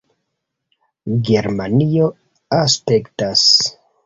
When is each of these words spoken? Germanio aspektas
Germanio 1.27 2.09
aspektas 2.63 3.47